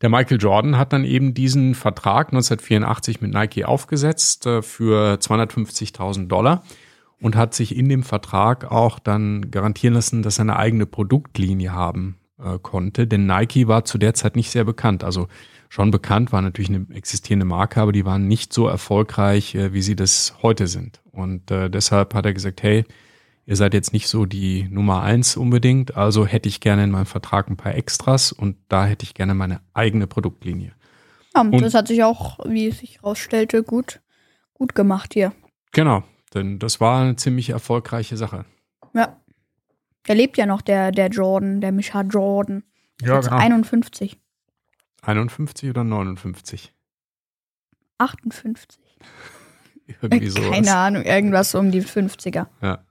der 0.00 0.08
Michael 0.08 0.38
Jordan 0.40 0.76
hat 0.76 0.92
dann 0.92 1.04
eben 1.04 1.32
diesen 1.34 1.74
Vertrag 1.74 2.28
1984 2.28 3.20
mit 3.20 3.32
Nike 3.32 3.64
aufgesetzt 3.64 4.46
äh, 4.46 4.62
für 4.62 5.14
250.000 5.14 6.26
Dollar 6.26 6.62
und 7.22 7.36
hat 7.36 7.54
sich 7.54 7.76
in 7.76 7.88
dem 7.88 8.02
Vertrag 8.02 8.70
auch 8.70 8.98
dann 8.98 9.50
garantieren 9.50 9.94
lassen, 9.94 10.22
dass 10.22 10.38
er 10.38 10.42
eine 10.42 10.56
eigene 10.56 10.86
Produktlinie 10.86 11.72
haben 11.72 12.18
äh, 12.38 12.58
konnte. 12.58 13.06
Denn 13.06 13.26
Nike 13.26 13.68
war 13.68 13.84
zu 13.84 13.96
der 13.96 14.14
Zeit 14.14 14.36
nicht 14.36 14.50
sehr 14.50 14.64
bekannt. 14.64 15.04
Also 15.04 15.28
schon 15.68 15.90
bekannt, 15.90 16.32
war 16.32 16.42
natürlich 16.42 16.70
eine 16.70 16.86
existierende 16.92 17.46
Marke, 17.46 17.80
aber 17.80 17.92
die 17.92 18.04
waren 18.04 18.26
nicht 18.28 18.52
so 18.52 18.66
erfolgreich, 18.66 19.54
äh, 19.54 19.72
wie 19.72 19.82
sie 19.82 19.96
das 19.96 20.34
heute 20.42 20.66
sind. 20.66 21.00
Und 21.12 21.50
äh, 21.50 21.70
deshalb 21.70 22.12
hat 22.14 22.26
er 22.26 22.34
gesagt, 22.34 22.62
hey, 22.62 22.84
ihr 23.46 23.56
seid 23.56 23.72
jetzt 23.72 23.92
nicht 23.92 24.08
so 24.08 24.26
die 24.26 24.68
Nummer 24.68 25.02
eins 25.02 25.36
unbedingt, 25.36 25.96
also 25.96 26.26
hätte 26.26 26.48
ich 26.48 26.60
gerne 26.60 26.84
in 26.84 26.90
meinem 26.90 27.06
Vertrag 27.06 27.48
ein 27.48 27.56
paar 27.56 27.74
Extras 27.74 28.32
und 28.32 28.56
da 28.68 28.84
hätte 28.84 29.04
ich 29.04 29.14
gerne 29.14 29.34
meine 29.34 29.60
eigene 29.74 30.06
Produktlinie. 30.06 30.72
Ja, 31.34 31.40
und 31.42 31.54
Und- 31.54 31.62
das 31.62 31.74
hat 31.74 31.88
sich 31.88 32.02
auch, 32.02 32.40
wie 32.46 32.66
es 32.66 32.78
sich 32.80 32.96
herausstellte, 32.96 33.62
gut, 33.62 34.00
gut 34.54 34.74
gemacht 34.74 35.14
hier. 35.14 35.32
Genau, 35.72 36.02
denn 36.34 36.58
das 36.58 36.80
war 36.80 37.02
eine 37.02 37.16
ziemlich 37.16 37.50
erfolgreiche 37.50 38.16
Sache. 38.16 38.44
Ja. 38.94 39.16
Der 40.08 40.14
lebt 40.14 40.36
ja 40.36 40.46
noch, 40.46 40.62
der, 40.62 40.90
der 40.90 41.08
Jordan, 41.08 41.60
der 41.60 41.72
Misha 41.72 42.02
Jordan. 42.02 42.64
Ja, 43.00 43.20
genau. 43.20 43.36
51. 43.36 44.18
51 45.02 45.70
oder 45.70 45.84
59? 45.84 46.72
58. 47.98 48.80
Irgendwie 50.00 50.28
sowas. 50.28 50.50
Keine 50.50 50.76
Ahnung, 50.76 51.02
irgendwas 51.02 51.54
um 51.54 51.70
die 51.70 51.82
50er. 51.82 52.46
Ja. 52.62 52.84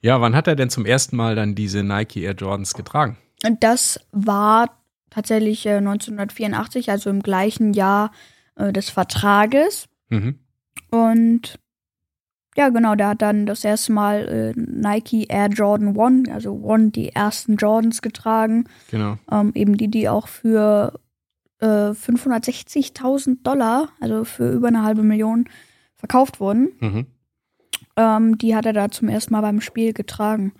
ja, 0.00 0.20
wann 0.20 0.34
hat 0.34 0.46
er 0.46 0.56
denn 0.56 0.68
zum 0.68 0.84
ersten 0.84 1.16
Mal 1.16 1.34
dann 1.36 1.54
diese 1.54 1.82
Nike 1.82 2.22
Air 2.22 2.34
Jordans 2.34 2.74
getragen? 2.74 3.16
Und 3.44 3.62
das 3.62 4.00
war 4.10 4.82
tatsächlich 5.10 5.64
äh, 5.66 5.76
1984, 5.76 6.90
also 6.90 7.10
im 7.10 7.22
gleichen 7.22 7.72
Jahr 7.72 8.12
äh, 8.56 8.72
des 8.72 8.90
Vertrages. 8.90 9.88
Mhm. 10.08 10.38
Und 10.90 11.58
ja, 12.56 12.68
genau, 12.68 12.94
der 12.94 13.08
hat 13.08 13.22
dann 13.22 13.46
das 13.46 13.64
erste 13.64 13.92
Mal 13.92 14.52
äh, 14.56 14.60
Nike 14.60 15.26
Air 15.28 15.48
Jordan 15.48 15.96
One, 15.96 16.24
also 16.32 16.52
One, 16.52 16.90
die 16.90 17.08
ersten 17.10 17.56
Jordans 17.56 18.02
getragen. 18.02 18.64
Genau. 18.90 19.16
Ähm, 19.30 19.52
eben 19.54 19.76
die, 19.76 19.88
die 19.88 20.08
auch 20.08 20.28
für 20.28 20.98
äh, 21.60 21.92
560.000 22.46 23.42
Dollar, 23.42 23.88
also 24.00 24.24
für 24.24 24.50
über 24.52 24.68
eine 24.68 24.82
halbe 24.82 25.02
Million, 25.02 25.48
verkauft 25.96 26.40
wurden. 26.40 26.68
Mhm. 26.80 27.06
Ähm, 27.96 28.38
die 28.38 28.56
hat 28.56 28.66
er 28.66 28.72
da 28.72 28.90
zum 28.90 29.08
ersten 29.08 29.32
Mal 29.32 29.40
beim 29.42 29.60
Spiel 29.60 29.92
getragen. 29.92 30.52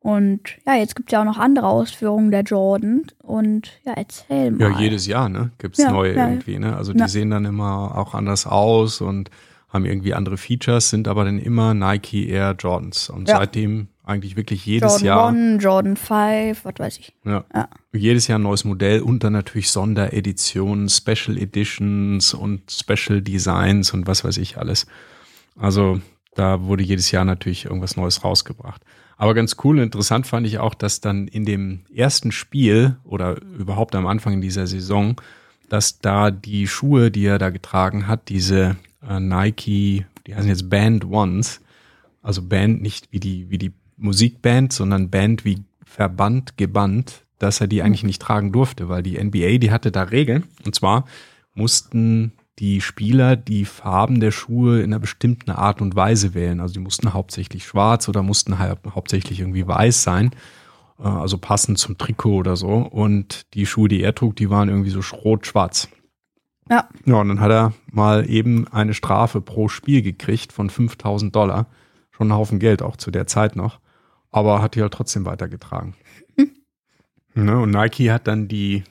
Und 0.00 0.40
ja, 0.66 0.74
jetzt 0.74 0.96
gibt 0.96 1.08
es 1.10 1.12
ja 1.12 1.20
auch 1.20 1.24
noch 1.24 1.38
andere 1.38 1.66
Ausführungen 1.66 2.30
der 2.30 2.42
Jordan. 2.42 3.02
Und 3.22 3.72
ja, 3.84 3.92
erzähl 3.94 4.50
mal. 4.52 4.72
Ja, 4.72 4.78
jedes 4.78 5.06
Jahr, 5.06 5.28
ne? 5.28 5.50
Gibt's 5.58 5.78
Ja, 5.78 5.92
neue 5.92 6.14
ja. 6.14 6.28
irgendwie, 6.28 6.58
ne? 6.58 6.76
Also 6.76 6.92
die 6.92 7.00
Ja. 7.00 7.08
sehen 7.08 7.30
dann 7.30 7.44
immer 7.44 7.96
auch 7.96 8.14
anders 8.14 8.46
aus 8.46 9.00
und 9.00 9.30
haben 9.68 9.84
irgendwie 9.84 10.14
andere 10.14 10.36
Features, 10.38 10.90
sind 10.90 11.08
aber 11.08 11.24
dann 11.24 11.38
immer 11.38 11.74
Nike 11.74 12.28
Air 12.28 12.56
Jordans. 12.58 13.10
Und 13.10 13.28
Ja. 13.28 13.36
seitdem 13.38 13.88
eigentlich 14.04 14.36
wirklich 14.36 14.64
jedes 14.64 15.02
Jordan 15.02 15.06
Jahr. 15.06 15.28
One, 15.28 15.56
Jordan 15.58 15.96
5, 15.96 16.64
was 16.64 16.74
weiß 16.78 16.98
ich. 16.98 17.12
Ja. 17.24 17.44
Ja. 17.54 17.68
Jedes 17.92 18.26
Jahr 18.26 18.38
ein 18.38 18.42
neues 18.42 18.64
Modell 18.64 19.02
und 19.02 19.22
dann 19.22 19.34
natürlich 19.34 19.70
Sondereditionen, 19.70 20.88
Special 20.88 21.36
Editions 21.36 22.32
und 22.32 22.70
Special 22.70 23.20
Designs 23.20 23.92
und 23.92 24.06
was 24.06 24.24
weiß 24.24 24.38
ich 24.38 24.56
alles. 24.56 24.86
Also 25.56 26.00
da 26.34 26.62
wurde 26.62 26.82
jedes 26.82 27.10
Jahr 27.10 27.24
natürlich 27.26 27.66
irgendwas 27.66 27.96
Neues 27.96 28.24
rausgebracht. 28.24 28.82
Aber 29.18 29.34
ganz 29.34 29.56
cool 29.64 29.76
und 29.78 29.82
interessant 29.82 30.26
fand 30.26 30.46
ich 30.46 30.58
auch, 30.58 30.74
dass 30.74 31.00
dann 31.00 31.26
in 31.26 31.44
dem 31.44 31.80
ersten 31.92 32.30
Spiel 32.32 32.96
oder 33.04 33.42
überhaupt 33.42 33.94
am 33.96 34.06
Anfang 34.06 34.40
dieser 34.40 34.66
Saison, 34.66 35.20
dass 35.68 35.98
da 35.98 36.30
die 36.30 36.66
Schuhe, 36.68 37.10
die 37.10 37.26
er 37.26 37.38
da 37.38 37.50
getragen 37.50 38.06
hat, 38.06 38.28
diese 38.28 38.76
äh, 39.06 39.20
Nike, 39.20 40.06
die 40.26 40.34
heißen 40.34 40.48
jetzt 40.48 40.70
Band 40.70 41.04
Ones, 41.04 41.60
also 42.22 42.42
Band 42.42 42.82
nicht 42.82 43.08
wie 43.12 43.20
die, 43.20 43.50
wie 43.50 43.58
die 43.58 43.72
Musikband, 43.96 44.72
sondern 44.72 45.10
Band 45.10 45.44
wie 45.44 45.62
Verband, 45.84 46.56
gebannt, 46.56 47.24
dass 47.38 47.60
er 47.60 47.66
die 47.66 47.82
eigentlich 47.82 48.04
nicht 48.04 48.20
tragen 48.20 48.52
durfte, 48.52 48.88
weil 48.88 49.02
die 49.02 49.22
NBA, 49.22 49.58
die 49.58 49.70
hatte 49.70 49.90
da 49.90 50.02
Regeln. 50.02 50.44
Und 50.64 50.74
zwar 50.74 51.06
mussten 51.54 52.32
die 52.58 52.80
Spieler 52.80 53.36
die 53.36 53.64
Farben 53.64 54.20
der 54.20 54.32
Schuhe 54.32 54.78
in 54.78 54.86
einer 54.86 54.98
bestimmten 54.98 55.50
Art 55.50 55.80
und 55.80 55.94
Weise 55.94 56.34
wählen. 56.34 56.60
Also 56.60 56.74
die 56.74 56.80
mussten 56.80 57.12
hauptsächlich 57.12 57.64
schwarz 57.64 58.08
oder 58.08 58.22
mussten 58.22 58.58
hau 58.58 58.74
hauptsächlich 58.94 59.40
irgendwie 59.40 59.66
weiß 59.66 60.02
sein. 60.02 60.32
Äh, 60.98 61.04
also 61.04 61.38
passend 61.38 61.78
zum 61.78 61.98
Trikot 61.98 62.36
oder 62.36 62.56
so. 62.56 62.68
Und 62.68 63.54
die 63.54 63.66
Schuhe, 63.66 63.88
die 63.88 64.02
er 64.02 64.14
trug, 64.14 64.36
die 64.36 64.50
waren 64.50 64.68
irgendwie 64.68 64.90
so 64.90 65.00
rot-schwarz. 65.00 65.88
Ja. 66.70 66.88
Ja, 67.04 67.14
und 67.16 67.28
dann 67.28 67.40
hat 67.40 67.50
er 67.50 67.72
mal 67.90 68.28
eben 68.28 68.68
eine 68.68 68.94
Strafe 68.94 69.40
pro 69.40 69.68
Spiel 69.68 70.02
gekriegt 70.02 70.52
von 70.52 70.70
5000 70.70 71.34
Dollar. 71.34 71.66
Schon 72.10 72.28
ein 72.28 72.34
Haufen 72.34 72.58
Geld 72.58 72.82
auch 72.82 72.96
zu 72.96 73.10
der 73.10 73.26
Zeit 73.26 73.56
noch. 73.56 73.80
Aber 74.30 74.60
hat 74.60 74.74
die 74.74 74.82
halt 74.82 74.92
trotzdem 74.92 75.24
weitergetragen. 75.24 75.94
Hm. 76.36 76.50
Ne, 77.34 77.58
und 77.58 77.70
Nike 77.70 78.10
hat 78.10 78.26
dann 78.26 78.48
die, 78.48 78.84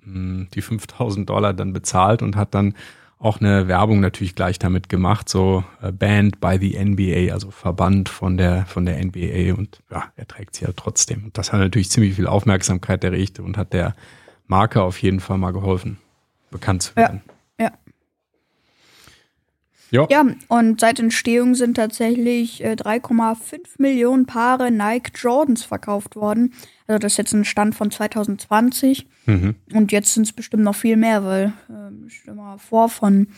mh, 0.00 0.48
die 0.54 0.60
5000 0.60 1.28
Dollar 1.28 1.54
dann 1.54 1.72
bezahlt 1.72 2.22
und 2.22 2.36
hat 2.36 2.54
dann 2.54 2.74
auch 3.18 3.40
eine 3.40 3.66
Werbung 3.66 4.00
natürlich 4.00 4.34
gleich 4.34 4.58
damit 4.58 4.88
gemacht, 4.88 5.28
so 5.28 5.64
äh, 5.80 5.90
Banned 5.90 6.40
by 6.40 6.58
the 6.60 6.78
NBA, 6.78 7.32
also 7.32 7.50
verbannt 7.50 8.08
von 8.08 8.36
der, 8.36 8.66
von 8.66 8.84
der 8.84 9.02
NBA 9.02 9.54
und 9.54 9.80
ja, 9.90 10.04
er 10.16 10.28
trägt 10.28 10.54
sie 10.54 10.66
halt 10.66 10.76
trotzdem. 10.76 11.24
Und 11.24 11.38
das 11.38 11.52
hat 11.52 11.60
natürlich 11.60 11.90
ziemlich 11.90 12.14
viel 12.14 12.26
Aufmerksamkeit 12.26 13.02
erregt 13.04 13.40
und 13.40 13.56
hat 13.56 13.72
der 13.72 13.94
Marke 14.46 14.82
auf 14.82 15.00
jeden 15.00 15.20
Fall 15.20 15.38
mal 15.38 15.52
geholfen, 15.52 15.98
bekannt 16.50 16.82
zu 16.82 16.92
Ja. 16.92 16.96
werden. 17.02 17.22
Ja. 17.60 17.72
Ja. 19.92 20.06
Ja, 20.10 20.24
und 20.48 20.80
seit 20.80 20.98
Entstehung 20.98 21.54
sind 21.54 21.74
tatsächlich 21.74 22.62
äh, 22.64 22.72
3,5 22.72 23.76
Millionen 23.78 24.26
Paare 24.26 24.72
Nike 24.72 25.12
Jordans 25.14 25.64
verkauft 25.64 26.16
worden. 26.16 26.54
Also 26.88 26.98
das 26.98 27.12
ist 27.12 27.18
jetzt 27.18 27.32
ein 27.34 27.44
Stand 27.44 27.74
von 27.76 27.90
2020. 27.92 29.06
Mhm. 29.26 29.54
Und 29.72 29.92
jetzt 29.92 30.12
sind 30.14 30.24
es 30.24 30.32
bestimmt 30.32 30.64
noch 30.64 30.74
viel 30.74 30.96
mehr, 30.96 31.24
weil 31.24 31.52
ähm, 31.70 32.06
stell 32.08 32.34
mal 32.34 32.58
vor, 32.58 32.88
von 32.88 33.28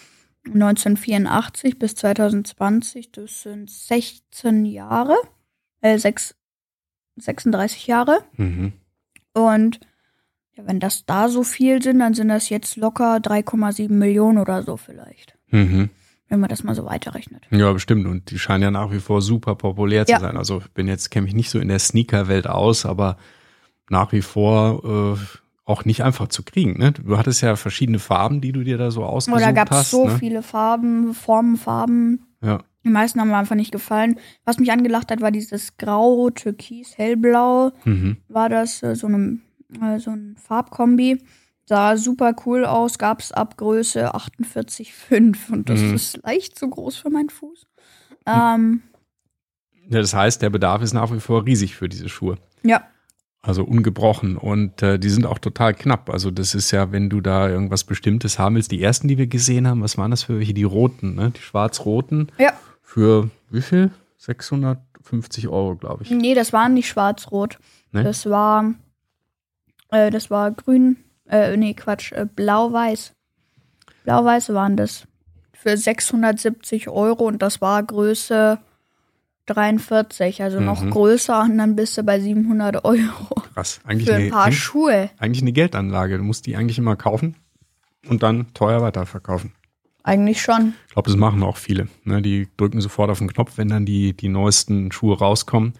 1984 0.47 1.79
bis 1.79 1.95
2020, 1.97 3.13
das 3.13 3.43
sind 3.43 3.71
16 3.71 4.65
Jahre, 4.65 5.17
äh, 5.83 5.99
sechs, 5.99 6.35
36 7.17 7.87
Jahre. 7.87 8.25
Mhm. 8.39 8.73
Und 9.35 9.81
ja, 10.59 10.67
wenn 10.67 10.81
das 10.81 11.07
da 11.07 11.29
so 11.29 11.43
viel 11.43 11.81
sind, 11.83 12.01
dann 12.01 12.15
sind 12.15 12.29
das 12.29 12.49
jetzt 12.51 12.77
locker 12.77 13.17
3,7 13.17 13.91
Millionen 13.93 14.39
oder 14.39 14.63
so 14.63 14.77
vielleicht. 14.77 15.35
Mhm. 15.51 15.89
Wenn 16.29 16.41
man 16.41 16.51
das 16.51 16.63
mal 16.63 16.75
so 16.75 16.85
weiterrechnet. 16.85 17.45
Ja, 17.51 17.73
bestimmt. 17.73 18.07
Und 18.07 18.31
die 18.31 18.39
scheinen 18.39 18.63
ja 18.65 18.71
nach 18.71 18.93
wie 18.93 18.99
vor 19.01 19.23
super 19.23 19.55
populär 19.55 20.05
zu 20.05 20.13
Ja. 20.13 20.21
sein. 20.21 20.37
Also 20.37 20.59
ich 20.59 20.71
bin 20.73 20.87
jetzt, 20.87 21.11
kenne 21.11 21.25
mich 21.25 21.35
nicht 21.35 21.49
so 21.49 21.59
in 21.59 21.69
der 21.69 21.79
Sneaker-Welt 21.79 22.47
aus, 22.47 22.85
aber 22.85 23.17
nach 23.89 24.13
wie 24.13 24.21
vor 24.21 25.17
äh, 25.17 25.19
auch 25.65 25.85
nicht 25.87 26.03
einfach 26.03 26.29
zu 26.29 26.43
kriegen. 26.43 26.79
Ne? 26.79 26.93
Du 26.93 27.17
hattest 27.17 27.41
ja 27.41 27.57
verschiedene 27.57 27.99
Farben, 27.99 28.41
die 28.43 28.53
du 28.53 28.63
dir 28.63 28.77
da 28.77 28.91
so 28.91 29.05
ausgesucht 29.05 29.41
Oder 29.41 29.53
gab 29.55 29.71
es 29.71 29.77
hast. 29.79 29.91
so 29.91 30.07
ne? 30.07 30.17
viele 30.19 30.43
Farben, 30.43 31.15
Formen, 31.15 31.57
Farben. 31.57 32.27
Ja. 32.43 32.63
Die 32.85 32.91
meisten 32.91 33.21
haben 33.21 33.29
mir 33.29 33.37
einfach 33.37 33.57
nicht 33.57 33.73
gefallen. 33.73 34.19
Was 34.45 34.59
mich 34.59 34.71
angelacht 34.71 35.11
hat, 35.11 35.21
war 35.21 35.31
dieses 35.31 35.77
Grau, 35.79 36.31
Türkis, 36.31 36.97
Hellblau. 36.97 37.73
Mhm. 37.85 38.19
War 38.29 38.49
das 38.49 38.83
äh, 38.83 38.95
so, 38.97 39.07
eine, 39.07 39.39
äh, 39.83 39.99
so 39.99 40.11
ein 40.11 40.37
Farbkombi. 40.37 41.23
Sah 41.67 41.97
super 41.97 42.35
cool 42.47 42.65
aus. 42.65 42.99
Gab 42.99 43.21
es 43.21 43.33
ab 43.33 43.57
Größe 43.59 44.15
48,5. 44.15 45.51
Und 45.53 45.69
das 45.69 45.81
Mhm. 45.81 45.95
ist 45.95 46.21
leicht 46.25 46.59
zu 46.59 46.69
groß 46.71 46.97
für 46.97 47.11
meinen 47.11 47.29
Fuß. 47.31 47.67
Ähm, 48.27 48.83
ja. 49.73 50.01
Das 50.01 50.15
heißt, 50.15 50.43
der 50.43 50.51
Bedarf 50.51 50.83
ist 50.83 50.93
nach 50.93 51.13
wie 51.13 51.21
vor 51.21 51.45
riesig 51.47 51.77
für 51.77 51.89
diese 51.89 52.09
Schuhe. 52.09 52.37
ja, 52.63 52.83
Also 53.43 53.65
ungebrochen. 53.65 54.37
Und 54.37 54.83
äh, 54.83 54.99
die 54.99 55.09
sind 55.11 55.25
auch 55.27 55.39
total 55.39 55.73
knapp. 55.75 56.11
Also 56.11 56.31
das 56.31 56.55
ist 56.55 56.71
ja, 56.73 56.91
wenn 56.93 57.09
du 57.09 57.21
da 57.21 57.49
irgendwas 57.49 57.85
Bestimmtes 57.85 58.39
haben 58.39 58.57
willst. 58.57 58.71
Die 58.73 58.83
ersten, 58.83 59.07
die 59.09 59.17
wir 59.19 59.27
gesehen 59.29 59.67
haben, 59.69 59.83
was 59.83 59.97
waren 59.97 60.11
das 60.11 60.23
für 60.25 60.39
welche? 60.39 60.55
Die 60.55 60.65
roten, 60.65 61.15
ne? 61.15 61.31
Die 61.37 61.41
schwarz-roten. 61.41 62.33
ja. 62.39 62.53
Für 62.83 63.29
wie 63.51 63.61
viel? 63.63 63.91
650 64.17 65.49
Euro, 65.49 65.77
glaube 65.77 66.03
ich. 66.05 66.11
Nee, 66.11 66.35
das 66.35 66.53
war 66.53 66.69
nicht 66.71 66.89
schwarz-rot. 66.89 67.59
Ne? 67.93 68.03
Das 68.03 68.29
war, 68.29 68.75
äh, 69.91 70.11
das 70.11 70.31
war 70.31 70.51
grün, 70.51 70.97
äh, 71.29 71.57
nee, 71.57 71.75
Quatsch, 71.75 72.13
äh, 72.13 72.27
blau-weiß. 72.27 73.13
Blau-weiß 74.05 74.53
waren 74.55 74.77
das. 74.77 75.07
Für 75.53 75.77
670 75.77 76.89
Euro 76.89 77.25
und 77.27 77.43
das 77.43 77.61
war 77.61 77.83
Größe 77.83 78.59
43, 79.47 80.43
also 80.43 80.61
noch 80.61 80.83
Mhm. 80.83 80.91
größer 80.91 81.41
und 81.43 81.59
dann 81.59 81.75
bist 81.75 81.97
du 81.97 82.03
bei 82.03 82.21
700 82.21 82.85
Euro 82.85 83.35
Krass. 83.55 83.81
Eigentlich 83.85 84.07
für 84.09 84.15
ein 84.15 84.21
eine, 84.23 84.31
paar 84.31 84.45
eigentlich, 84.45 84.59
Schuhe. 84.59 85.11
eigentlich 85.19 85.43
eine 85.43 85.53
Geldanlage. 85.53 86.19
Du 86.19 86.23
musst 86.25 86.47
die 86.47 86.55
eigentlich 86.57 86.79
immer 86.79 86.97
kaufen 86.97 87.35
und 88.09 88.23
dann 88.23 88.53
teuer 88.55 88.83
weiterverkaufen. 88.83 89.53
Eigentlich 90.05 90.41
schon. 90.41 90.75
Ich 90.87 90.93
glaube, 90.95 91.11
das 91.11 91.17
machen 91.19 91.43
auch 91.43 91.57
viele. 91.57 91.89
Ne? 92.05 92.23
Die 92.23 92.49
drücken 92.57 92.81
sofort 92.81 93.11
auf 93.11 93.19
den 93.19 93.29
Knopf, 93.33 93.53
wenn 93.57 93.69
dann 93.69 93.85
die, 93.85 94.15
die 94.17 94.29
neuesten 94.29 94.93
Schuhe 94.93 95.19
rauskommen. 95.19 95.75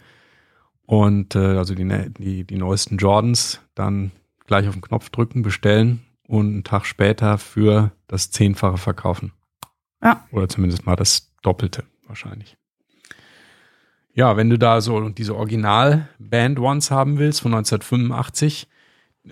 Und 0.89 1.35
äh, 1.35 1.55
also 1.55 1.75
die, 1.75 1.87
die, 2.17 2.43
die 2.45 2.57
neuesten 2.57 2.97
Jordans 2.97 3.61
dann 3.75 4.09
gleich 4.47 4.67
auf 4.67 4.73
den 4.73 4.81
Knopf 4.81 5.11
drücken, 5.11 5.43
bestellen 5.43 6.03
und 6.27 6.47
einen 6.47 6.63
Tag 6.63 6.87
später 6.87 7.37
für 7.37 7.91
das 8.07 8.31
Zehnfache 8.31 8.79
verkaufen. 8.79 9.31
Ja. 10.03 10.25
Oder 10.31 10.49
zumindest 10.49 10.87
mal 10.87 10.95
das 10.95 11.31
Doppelte 11.43 11.83
wahrscheinlich. 12.07 12.57
Ja, 14.15 14.35
wenn 14.35 14.49
du 14.49 14.57
da 14.57 14.81
so 14.81 15.09
diese 15.09 15.35
Original-Band 15.35 16.57
Ones 16.57 16.89
haben 16.89 17.19
willst 17.19 17.41
von 17.41 17.53
1985, 17.53 18.67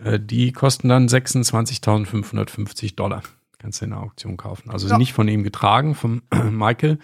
äh, 0.04 0.20
die 0.20 0.52
kosten 0.52 0.90
dann 0.90 1.08
26.550 1.08 2.96
Dollar. 2.96 3.24
Kannst 3.58 3.82
du 3.82 3.86
in 3.86 3.92
der 3.92 4.02
Auktion 4.02 4.38
kaufen. 4.38 4.70
Also 4.70 4.88
Ja. 4.90 5.00
nicht 5.00 5.14
von 5.14 5.28
ihm 5.28 5.42
getragen, 5.42 5.96
vom 5.96 6.22
Michael, 6.52 7.00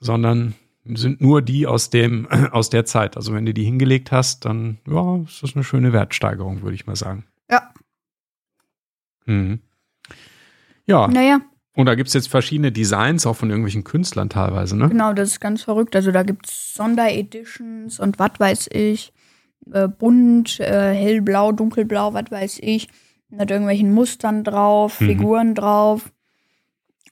sondern 0.00 0.54
sind 0.96 1.20
nur 1.20 1.42
die 1.42 1.66
aus 1.66 1.90
dem, 1.90 2.26
aus 2.52 2.70
der 2.70 2.84
Zeit. 2.84 3.16
Also 3.16 3.32
wenn 3.34 3.46
du 3.46 3.52
die 3.54 3.64
hingelegt 3.64 4.12
hast, 4.12 4.44
dann, 4.44 4.78
ja, 4.86 5.16
ist 5.22 5.42
das 5.42 5.54
eine 5.54 5.64
schöne 5.64 5.92
Wertsteigerung, 5.92 6.62
würde 6.62 6.74
ich 6.74 6.86
mal 6.86 6.96
sagen. 6.96 7.24
Ja. 7.50 7.70
Mhm. 9.26 9.60
Ja, 10.86 11.06
Naja, 11.08 11.40
und 11.74 11.86
da 11.86 11.94
gibt 11.94 12.08
es 12.08 12.14
jetzt 12.14 12.28
verschiedene 12.28 12.72
Designs, 12.72 13.26
auch 13.26 13.34
von 13.36 13.50
irgendwelchen 13.50 13.84
Künstlern 13.84 14.30
teilweise, 14.30 14.76
ne? 14.76 14.88
genau, 14.88 15.12
das 15.12 15.28
ist 15.32 15.40
ganz 15.40 15.62
verrückt. 15.62 15.94
Also 15.94 16.10
da 16.10 16.22
gibt 16.22 16.46
es 16.48 16.74
Sondereditions 16.74 18.00
und 18.00 18.18
was 18.18 18.32
weiß 18.38 18.70
ich. 18.72 19.12
Äh, 19.70 19.86
bunt, 19.86 20.58
äh, 20.60 20.94
hellblau, 20.94 21.52
dunkelblau, 21.52 22.14
was 22.14 22.30
weiß 22.30 22.58
ich. 22.62 22.88
Mit 23.28 23.50
irgendwelchen 23.50 23.92
Mustern 23.92 24.42
drauf, 24.44 24.98
Mhm. 25.00 25.06
Figuren 25.06 25.54
drauf. 25.54 26.10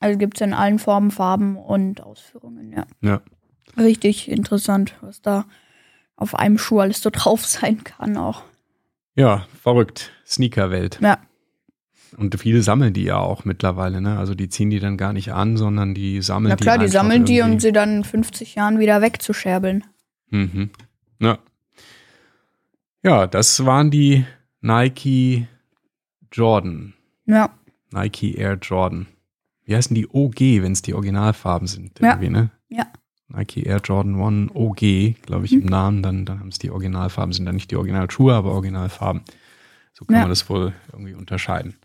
Also 0.00 0.18
gibt 0.18 0.38
es 0.38 0.40
in 0.40 0.54
allen 0.54 0.78
Formen, 0.78 1.10
Farben 1.10 1.56
und 1.56 2.02
Ausführungen, 2.02 2.72
ja. 2.72 2.86
Ja. 3.02 3.20
Richtig 3.76 4.30
interessant, 4.30 4.94
was 5.00 5.20
da 5.22 5.44
auf 6.16 6.34
einem 6.34 6.58
Schuh 6.58 6.80
alles 6.80 7.00
so 7.00 7.10
drauf 7.12 7.44
sein 7.44 7.84
kann 7.84 8.16
auch. 8.16 8.42
Ja, 9.14 9.46
verrückt. 9.62 10.12
Sneakerwelt. 10.26 10.98
Ja. 11.02 11.18
Und 12.16 12.38
viele 12.40 12.62
sammeln 12.62 12.94
die 12.94 13.04
ja 13.04 13.18
auch 13.18 13.44
mittlerweile, 13.44 14.00
ne? 14.00 14.18
Also 14.18 14.34
die 14.34 14.48
ziehen 14.48 14.70
die 14.70 14.78
dann 14.78 14.96
gar 14.96 15.12
nicht 15.12 15.32
an, 15.32 15.56
sondern 15.56 15.94
die 15.94 16.22
sammeln 16.22 16.50
Na 16.50 16.56
die. 16.56 16.62
klar, 16.62 16.78
die 16.78 16.84
einfach 16.84 16.92
sammeln 17.00 17.24
die, 17.24 17.42
um 17.42 17.58
sie 17.60 17.72
dann 17.72 17.98
in 17.98 18.04
50 18.04 18.54
Jahren 18.54 18.78
wieder 18.78 19.02
wegzuscherbeln. 19.02 19.84
Mhm. 20.30 20.70
Ja. 21.18 21.38
Ja, 23.02 23.26
das 23.26 23.64
waren 23.64 23.90
die 23.90 24.24
Nike 24.60 25.46
Jordan. 26.32 26.94
Ja, 27.26 27.50
Nike 27.90 28.36
Air 28.36 28.58
Jordan. 28.60 29.06
Wie 29.64 29.74
heißen 29.74 29.94
die 29.94 30.06
OG, 30.08 30.40
wenn 30.62 30.72
es 30.72 30.82
die 30.82 30.94
Originalfarben 30.94 31.66
sind? 31.68 31.98
Ja. 32.00 32.10
Irgendwie, 32.10 32.30
ne? 32.30 32.50
Ja. 32.68 32.86
Nike 33.28 33.64
Air 33.64 33.80
Jordan 33.82 34.20
1 34.20 34.50
OG, 34.54 35.20
glaube 35.22 35.44
ich, 35.46 35.52
im 35.52 35.66
Namen. 35.66 36.02
Dann, 36.02 36.24
dann 36.24 36.40
haben 36.40 36.48
es 36.48 36.58
die 36.58 36.70
Originalfarben. 36.70 37.32
Sind 37.32 37.46
dann 37.46 37.56
nicht 37.56 37.70
die 37.70 37.76
Originalschuhe, 37.76 38.34
aber 38.34 38.52
Originalfarben. 38.52 39.22
So 39.92 40.04
kann 40.04 40.14
Ja. 40.16 40.20
man 40.22 40.30
das 40.30 40.48
wohl 40.48 40.72
irgendwie 40.92 41.14
unterscheiden. 41.14 41.76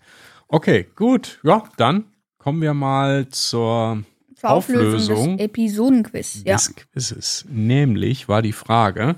Okay, 0.47 0.87
gut. 0.95 1.39
Ja, 1.43 1.63
dann 1.77 2.05
kommen 2.37 2.61
wir 2.61 2.73
mal 2.73 3.27
zur 3.29 4.03
zur 4.35 4.49
Auflösung, 4.49 5.01
Auflösung 5.15 5.37
des 5.37 5.45
Episodenquiz. 5.45 6.43
Ja. 6.45 6.55
des 6.55 6.75
Quizzes. 6.75 7.45
Nämlich 7.49 8.27
war 8.27 8.41
die 8.41 8.53
Frage, 8.53 9.15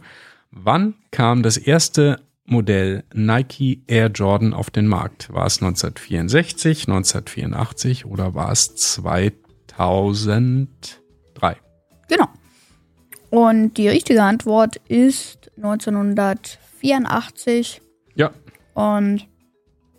wann 0.51 0.95
kam 1.11 1.43
das 1.43 1.55
erste 1.57 2.19
Modell 2.45 3.05
Nike 3.13 3.83
Air 3.87 4.07
Jordan 4.07 4.53
auf 4.53 4.69
den 4.69 4.85
Markt? 4.85 5.31
War 5.33 5.45
es 5.45 5.61
1964, 5.61 6.87
1984 6.89 8.05
oder 8.05 8.35
war 8.35 8.51
es 8.51 8.75
2003? 8.75 11.02
Genau. 12.13 12.27
Und 13.29 13.77
die 13.77 13.87
richtige 13.89 14.21
Antwort 14.21 14.75
ist 14.87 15.49
1984. 16.81 17.81
Ja, 18.15 18.31
Und 18.73 19.27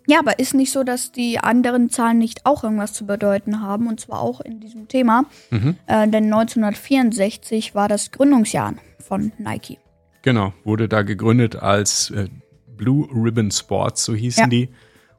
ja, 0.06 0.18
aber 0.21 0.38
ist 0.38 0.52
nicht 0.54 0.71
so, 0.71 0.85
dass 0.85 1.12
die 1.12 1.38
anderen 1.38 1.88
Zahlen 1.88 2.18
nicht 2.18 2.44
auch 2.44 2.62
irgendwas 2.62 2.92
zu 2.92 3.06
bedeuten 3.06 3.62
haben, 3.62 3.87
und 3.88 3.99
zwar 4.00 4.21
auch 4.21 4.40
in 4.42 4.61
diesem 4.61 4.87
Thema. 4.87 5.25
mhm. 5.50 5.76
Äh, 5.87 6.06
denn 6.09 6.25
1964 6.25 7.75
war 7.75 7.88
das 7.88 8.11
Gründungsjahr 8.12 8.75
von 9.00 9.33
Nike. 9.38 9.78
genau. 10.23 10.52
Wurde 10.62 10.88
da 10.88 11.02
gegründet 11.02 11.56
als 11.56 12.11
äh, 12.11 12.28
Blue 12.76 13.09
Ribbon 13.14 13.50
Sports, 13.50 14.04
so 14.04 14.14
hießen 14.14 14.42
Ja. 14.44 14.49
die. 14.49 14.68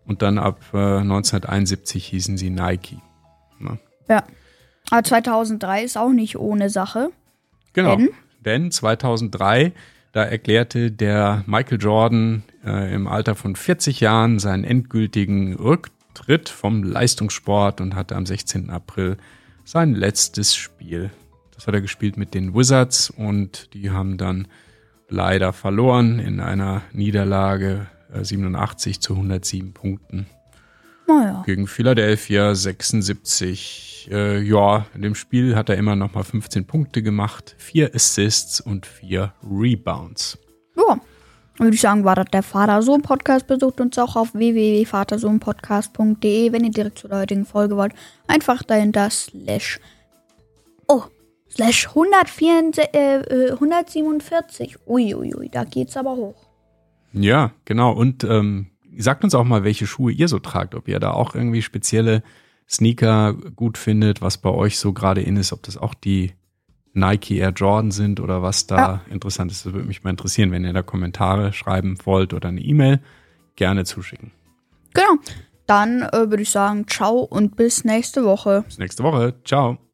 Und 0.05 0.21
dann 0.21 0.37
ab 0.37 0.59
äh, 0.73 0.77
1971 0.77 2.05
hießen 2.05 2.37
sie 2.37 2.51
Nike. 2.51 2.99
Ja. 3.59 3.77
Ja. 4.07 4.23
Aber 4.91 5.03
2003 5.03 5.83
ist 5.83 5.97
auch 5.97 6.11
nicht 6.11 6.37
ohne 6.37 6.69
Sache. 6.69 7.09
Genau. 7.73 7.95
Denn? 7.95 8.09
Denn 8.43 8.71
2003, 8.71 9.73
da 10.11 10.23
erklärte 10.23 10.91
der 10.91 11.43
Michael 11.47 11.81
Jordan 11.81 12.43
äh, 12.63 12.93
im 12.93 13.07
Alter 13.07 13.35
von 13.35 13.55
40 13.55 13.99
Jahren 13.99 14.39
seinen 14.39 14.63
endgültigen 14.63 15.55
Rücktritt 15.55 16.49
vom 16.49 16.83
Leistungssport 16.83 17.81
und 17.81 17.95
hatte 17.95 18.15
am 18.15 18.25
16. 18.25 18.69
April 18.69 19.17
sein 19.63 19.95
letztes 19.95 20.55
Spiel. 20.55 21.09
Das 21.55 21.67
hat 21.67 21.73
er 21.73 21.81
gespielt 21.81 22.17
mit 22.17 22.33
den 22.33 22.53
Wizards 22.53 23.09
und 23.09 23.73
die 23.73 23.89
haben 23.89 24.17
dann 24.17 24.47
leider 25.09 25.53
verloren 25.53 26.19
in 26.19 26.39
einer 26.39 26.83
Niederlage 26.93 27.87
äh, 28.13 28.23
87 28.23 29.01
zu 29.01 29.13
107 29.13 29.73
Punkten 29.73 30.27
Naja. 31.07 31.43
gegen 31.45 31.67
Philadelphia 31.67 32.55
76. 32.55 34.09
Äh, 34.11 34.41
ja, 34.41 34.85
in 34.95 35.01
dem 35.01 35.15
Spiel 35.15 35.55
hat 35.55 35.69
er 35.69 35.77
immer 35.77 35.95
noch 35.95 36.13
mal 36.13 36.23
15 36.23 36.65
Punkte 36.65 37.01
gemacht, 37.03 37.55
vier 37.57 37.93
Assists 37.95 38.59
und 38.61 38.85
vier 38.85 39.33
Rebounds. 39.43 40.37
Ja. 40.75 40.99
Würde 41.57 41.73
ich 41.73 41.79
sagen, 41.79 42.03
war 42.03 42.15
das 42.15 42.25
der 42.33 42.43
Vater-Sohn-Podcast. 42.43 43.47
Besucht 43.47 43.79
uns 43.79 43.97
auch 43.97 44.17
auf 44.17 44.33
www.vatersohnpodcast.de, 44.33 46.51
wenn 46.51 46.65
ihr 46.65 46.71
direkt 46.71 46.99
zu 46.99 47.07
der 47.07 47.19
heutigen 47.19 47.45
Folge 47.45 47.77
wollt. 47.77 47.93
Einfach 48.27 48.61
dahinter 48.61 49.09
slash. 49.09 49.79
Oh, 50.87 51.03
slash 51.49 51.87
144, 51.87 52.89
äh, 52.93 53.21
äh, 53.21 53.51
147. 53.53 54.79
Uiuiui, 54.85 55.47
da 55.49 55.63
geht's 55.63 55.95
aber 55.95 56.17
hoch. 56.17 56.35
Ja, 57.13 57.51
genau. 57.63 57.93
Und 57.93 58.25
ähm, 58.25 58.67
sagt 58.97 59.23
uns 59.23 59.35
auch 59.35 59.43
mal, 59.43 59.63
welche 59.63 59.87
Schuhe 59.87 60.11
ihr 60.11 60.27
so 60.27 60.39
tragt. 60.39 60.75
Ob 60.75 60.87
ihr 60.87 60.99
da 60.99 61.11
auch 61.11 61.35
irgendwie 61.35 61.61
spezielle 61.61 62.23
Sneaker 62.69 63.33
gut 63.33 63.77
findet, 63.77 64.21
was 64.21 64.37
bei 64.37 64.49
euch 64.49 64.77
so 64.79 64.93
gerade 64.93 65.21
in 65.21 65.37
ist. 65.37 65.53
Ob 65.53 65.63
das 65.63 65.77
auch 65.77 65.93
die 65.93 66.33
Nike 66.93 67.37
Air 67.39 67.49
Jordan 67.51 67.91
sind 67.91 68.19
oder 68.19 68.41
was 68.41 68.67
da 68.67 68.77
Ja. 68.77 69.01
interessant 69.09 69.51
ist. 69.51 69.65
Das 69.65 69.73
würde 69.73 69.87
mich 69.87 70.03
mal 70.03 70.09
interessieren. 70.11 70.51
Wenn 70.51 70.63
ihr 70.63 70.73
da 70.73 70.81
Kommentare 70.81 71.51
schreiben 71.53 71.97
wollt 72.05 72.33
oder 72.33 72.49
eine 72.49 72.61
E-Mail, 72.61 73.01
gerne 73.55 73.83
zuschicken. 73.85 74.31
Genau. 74.93 75.15
Dann 75.67 76.03
äh, 76.03 76.29
würde 76.29 76.43
ich 76.43 76.51
sagen, 76.51 76.87
ciao 76.87 77.19
und 77.19 77.55
bis 77.55 77.83
nächste 77.83 78.23
Woche. 78.23 78.63
Bis 78.67 78.77
nächste 78.77 79.03
Woche. 79.03 79.33
Ciao. 79.43 79.84